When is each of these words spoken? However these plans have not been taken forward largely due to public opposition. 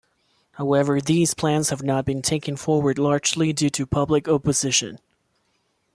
However 0.53 0.99
these 0.99 1.35
plans 1.35 1.69
have 1.69 1.83
not 1.83 2.05
been 2.05 2.23
taken 2.23 2.55
forward 2.57 2.97
largely 2.97 3.53
due 3.53 3.69
to 3.69 3.85
public 3.85 4.27
opposition. 4.27 4.97